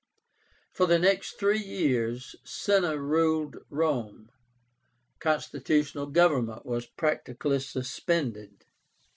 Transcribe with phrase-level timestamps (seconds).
[0.73, 4.31] For the next three years Cinna ruled Rome.
[5.19, 8.65] Constitutional government was practically suspended.